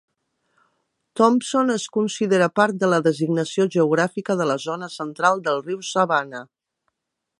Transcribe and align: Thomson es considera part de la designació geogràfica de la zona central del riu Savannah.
Thomson 1.19 1.73
es 1.73 1.83
considera 1.97 2.47
part 2.61 2.79
de 2.85 2.89
la 2.93 3.01
designació 3.09 3.67
geogràfica 3.77 4.39
de 4.41 4.49
la 4.53 4.57
zona 4.65 4.91
central 4.95 5.45
del 5.49 5.63
riu 5.69 5.85
Savannah. 5.91 6.43